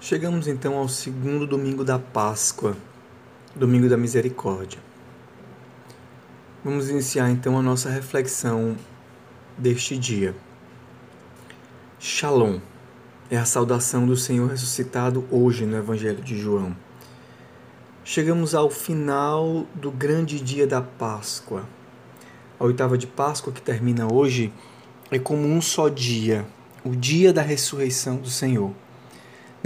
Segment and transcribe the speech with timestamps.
[0.00, 2.76] Chegamos então ao segundo domingo da Páscoa,
[3.54, 4.78] domingo da misericórdia.
[6.64, 8.76] Vamos iniciar então a nossa reflexão
[9.58, 10.36] deste dia.
[11.98, 12.60] Shalom
[13.28, 16.76] é a saudação do Senhor ressuscitado hoje no Evangelho de João.
[18.04, 21.64] Chegamos ao final do grande dia da Páscoa.
[22.56, 24.52] A oitava de Páscoa, que termina hoje,
[25.10, 26.46] é como um só dia,
[26.84, 28.72] o dia da ressurreição do Senhor.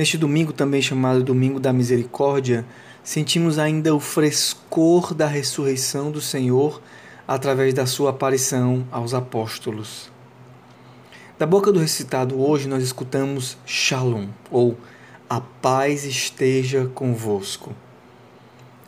[0.02, 2.66] Neste domingo, também chamado Domingo da Misericórdia,
[3.04, 6.82] sentimos ainda o frescor da ressurreição do Senhor
[7.24, 10.10] através da sua aparição aos apóstolos.
[11.38, 14.76] Da boca do recitado hoje, nós escutamos Shalom, ou
[15.30, 17.72] A paz esteja convosco.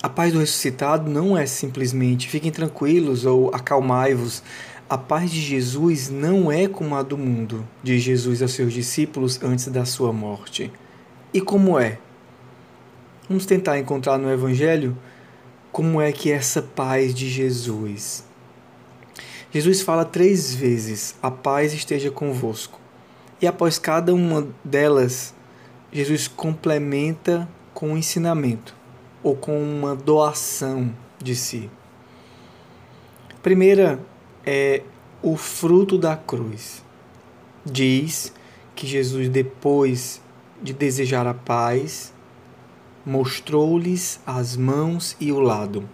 [0.03, 4.43] A paz do ressuscitado não é simplesmente fiquem tranquilos ou acalmai-vos.
[4.91, 9.41] A paz de Jesus não é como a do mundo, diz Jesus aos seus discípulos
[9.41, 10.73] antes da sua morte.
[11.35, 11.99] E como é?
[13.29, 14.97] Vamos tentar encontrar no Evangelho
[15.73, 18.25] como é que é essa paz de Jesus.
[19.51, 22.79] Jesus fala três vezes: A paz esteja convosco.
[23.43, 25.35] E após cada uma delas,
[25.91, 28.77] Jesus complementa com um ensinamento
[29.21, 31.69] ou com uma doação de si.
[33.43, 33.99] Primeira
[34.47, 34.83] é
[35.21, 36.85] o fruto da cruz.
[37.67, 38.33] Diz
[38.77, 40.23] que Jesus, depois
[40.63, 42.13] de desejar a paz,
[43.05, 45.89] mostrou-lhes as mãos e o lado.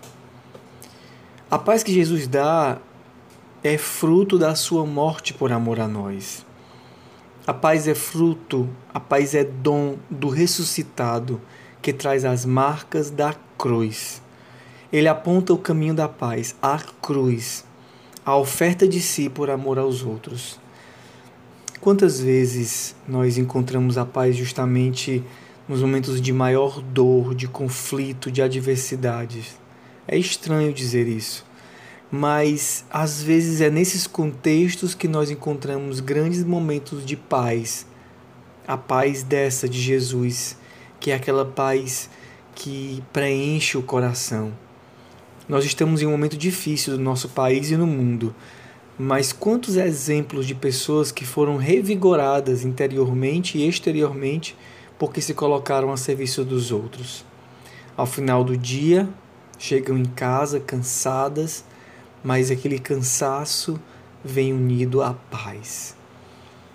[1.50, 2.78] A paz que Jesus dá
[3.62, 6.46] é fruto da sua morte por amor a nós.
[7.46, 11.40] A paz é fruto, a paz é dom do ressuscitado
[11.82, 14.22] que traz as marcas da cruz.
[14.92, 17.64] Ele aponta o caminho da paz, a cruz,
[18.24, 20.60] a oferta de si por amor aos outros.
[21.80, 25.24] Quantas vezes nós encontramos a paz justamente
[25.66, 29.42] nos momentos de maior dor, de conflito, de adversidade?
[30.06, 31.42] É estranho dizer isso,
[32.12, 37.86] mas às vezes é nesses contextos que nós encontramos grandes momentos de paz.
[38.68, 40.58] A paz dessa de Jesus,
[41.00, 42.10] que é aquela paz
[42.54, 44.52] que preenche o coração.
[45.48, 48.34] Nós estamos em um momento difícil do nosso país e no mundo
[49.02, 54.54] mas quantos exemplos de pessoas que foram revigoradas interiormente e exteriormente
[54.98, 57.24] porque se colocaram a serviço dos outros?
[57.96, 59.08] Ao final do dia,
[59.58, 61.64] chegam em casa cansadas,
[62.22, 63.80] mas aquele cansaço
[64.22, 65.96] vem unido à paz.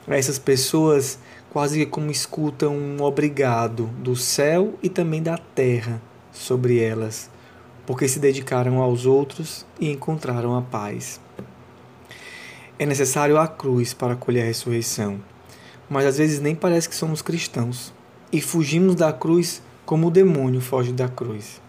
[0.07, 1.19] Essas pessoas
[1.51, 6.01] quase como escutam um obrigado do céu e também da terra
[6.33, 7.29] sobre elas,
[7.85, 11.23] porque se dedicaram aos outros e encontraram a paz.
[12.77, 15.21] É necessário a cruz para colher a ressurreição,
[15.89, 17.93] mas às vezes nem parece que somos cristãos
[18.33, 21.61] e fugimos da cruz como o demônio foge da cruz.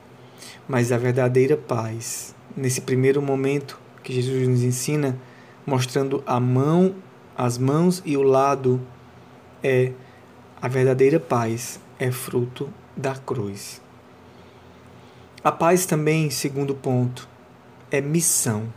[0.69, 5.16] Mas a verdadeira paz, nesse primeiro momento que Jesus nos ensina,
[5.65, 6.97] mostrando a mão,
[7.39, 8.81] as mãos e o lado,
[9.62, 9.93] é
[10.61, 13.81] a verdadeira paz, é fruto da cruz.
[15.45, 17.28] A paz também, segundo ponto,
[17.93, 18.72] é missão.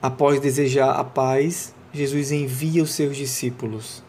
[0.00, 4.00] Após desejar a paz, Jesus envia os seus discípulos.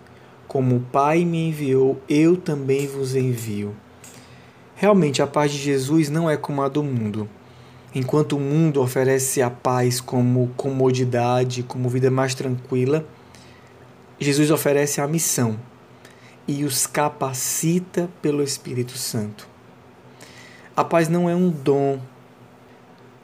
[0.48, 3.76] Como o Pai me enviou, eu também vos envio.
[4.76, 7.28] Realmente, a paz de Jesus não é como a do mundo.
[7.94, 13.04] Enquanto o mundo oferece a paz como comodidade, como vida mais tranquila,
[14.20, 15.60] Jesus oferece a missão
[16.48, 19.48] e os capacita pelo Espírito Santo.
[20.76, 22.00] A paz não é um dom.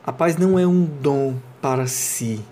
[0.03, 2.43] A paz não é um dom para si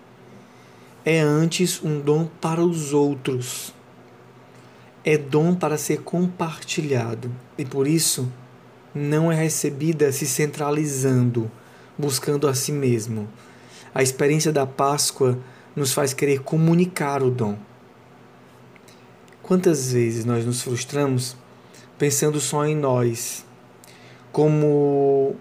[1.05, 3.73] é antes um dom para os outros.
[5.03, 8.31] É dom para ser compartilhado e por isso
[8.95, 11.51] não é recebida se centralizando,
[11.97, 13.27] buscando a si mesmo.
[13.93, 15.37] A experiência da Páscoa
[15.75, 17.57] nos faz querer comunicar o dom.
[19.41, 21.35] Quantas vezes nós nos frustramos
[21.97, 23.45] pensando só em nós,
[24.31, 25.35] como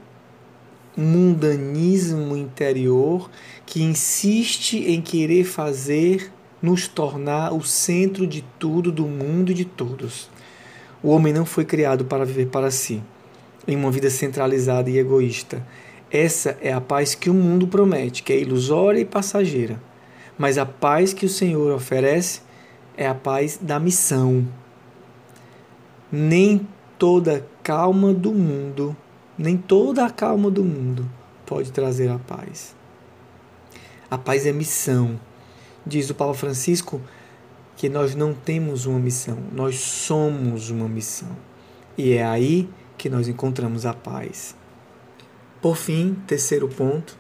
[0.97, 3.31] mundanismo interior
[3.65, 6.31] que insiste em querer fazer
[6.61, 10.31] nos tornar o centro de tudo, do mundo e de todos.
[11.03, 13.03] O homem não foi criado para viver para si,
[13.67, 15.67] em uma vida centralizada e egoísta.
[16.11, 19.83] Essa é a paz que o mundo promete, que é ilusória e passageira.
[20.39, 22.43] Mas a paz que o Senhor oferece
[22.97, 24.47] é a paz da missão.
[26.11, 26.67] Nem
[26.99, 28.97] toda calma do mundo
[29.39, 31.09] nem toda a calma do mundo
[31.47, 32.75] pode trazer a paz.
[34.11, 35.19] A paz é missão.
[35.85, 37.01] Diz o Papa Francisco
[37.77, 41.37] que nós não temos uma missão, nós somos uma missão.
[41.97, 44.55] E é aí que nós encontramos a paz.
[45.61, 47.19] Por fim, terceiro ponto,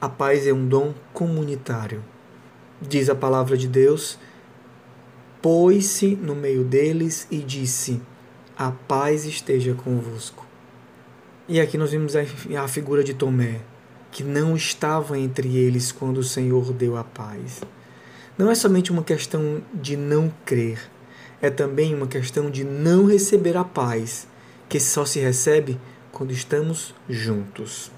[0.00, 2.02] a paz é um dom comunitário.
[2.80, 4.18] Diz a palavra de Deus:
[5.42, 8.00] pôs-se no meio deles e disse:
[8.56, 10.47] A paz esteja convosco.
[11.50, 13.62] E aqui nós vimos a figura de Tomé,
[14.10, 17.62] que não estava entre eles quando o Senhor deu a paz.
[18.36, 20.78] Não é somente uma questão de não crer,
[21.40, 24.28] é também uma questão de não receber a paz,
[24.68, 25.80] que só se recebe
[26.12, 27.90] quando estamos juntos.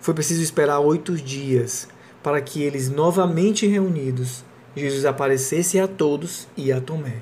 [0.00, 1.86] Foi preciso esperar oito dias
[2.22, 4.42] para que eles, novamente reunidos,
[4.74, 7.20] Jesus aparecesse a todos e a Tomé.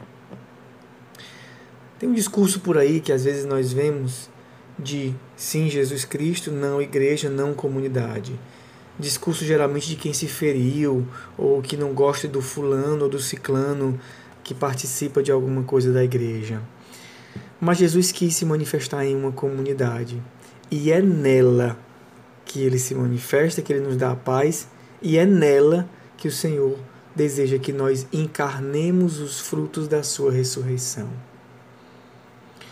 [1.98, 4.32] Tem um discurso por aí que às vezes nós vemos
[4.78, 8.38] de sim Jesus Cristo, não igreja, não comunidade.
[8.98, 11.06] Discurso geralmente de quem se feriu
[11.36, 13.98] ou que não gosta do fulano ou do ciclano
[14.42, 16.62] que participa de alguma coisa da igreja.
[17.60, 20.22] Mas Jesus quis se manifestar em uma comunidade
[20.70, 21.78] e é nela
[22.44, 24.68] que ele se manifesta, que ele nos dá a paz
[25.00, 26.78] e é nela que o Senhor
[27.14, 31.08] deseja que nós encarnemos os frutos da sua ressurreição.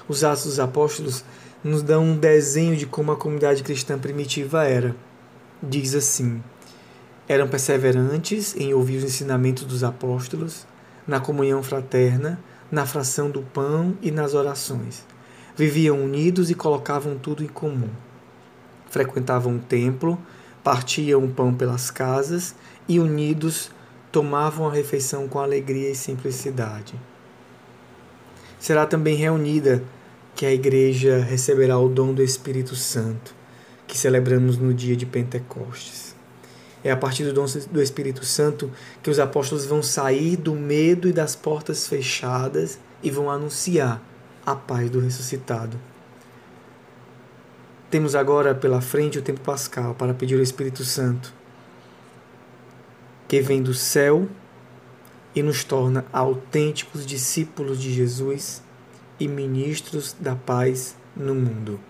[0.08, 1.24] Os Atos dos Apóstolos
[1.62, 4.96] nos dão um desenho de como a comunidade cristã primitiva era.
[5.62, 6.42] Diz assim:
[7.28, 10.66] eram perseverantes em ouvir os ensinamentos dos apóstolos,
[11.06, 12.38] na comunhão fraterna,
[12.70, 15.04] na fração do pão e nas orações.
[15.56, 17.88] Viviam unidos e colocavam tudo em comum.
[18.90, 20.18] Frequentavam o templo,
[20.64, 22.54] partiam o pão pelas casas
[22.88, 23.70] e, unidos,
[24.10, 26.94] tomavam a refeição com alegria e simplicidade.
[28.62, 29.82] Será também reunida
[30.36, 33.34] que a igreja receberá o dom do Espírito Santo,
[33.88, 36.14] que celebramos no dia de Pentecostes.
[36.84, 38.70] É a partir do dom do Espírito Santo
[39.02, 44.00] que os apóstolos vão sair do medo e das portas fechadas e vão anunciar
[44.46, 45.76] a paz do ressuscitado.
[47.90, 51.34] Temos agora pela frente o tempo pascal para pedir o Espírito Santo,
[53.26, 54.28] que vem do céu
[55.34, 58.62] e nos torna autênticos discípulos de Jesus
[59.18, 61.80] e ministros da paz no mundo.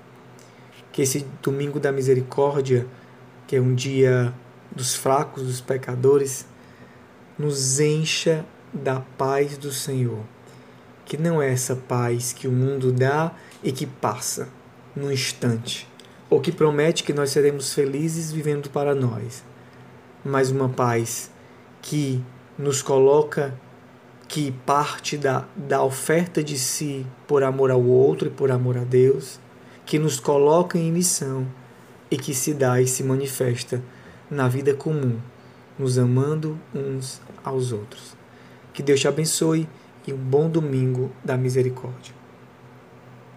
[0.93, 2.87] Que esse domingo da misericórdia,
[3.47, 4.33] que é um dia
[4.71, 6.47] dos fracos, dos pecadores,
[7.39, 10.21] nos encha da paz do Senhor.
[11.05, 14.49] Que não é essa paz que o mundo dá e que passa
[14.95, 15.89] num instante,
[16.29, 19.43] ou que promete que nós seremos felizes vivendo para nós,
[20.25, 21.31] mas uma paz
[21.81, 22.23] que
[22.59, 23.55] nos coloca
[24.29, 28.85] que parte da, da oferta de si por amor ao outro e por amor a
[28.85, 29.39] Deus,
[29.85, 31.47] que nos coloca em missão
[32.11, 33.83] e que se dá e se manifesta
[34.31, 35.19] na vida comum,
[35.79, 38.17] nos amando uns aos outros.
[38.73, 39.69] Que Deus te abençoe
[40.07, 42.22] e um bom domingo da misericórdia.